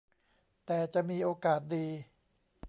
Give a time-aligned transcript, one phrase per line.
[0.65, 1.85] แต่จะมีโอกาสดี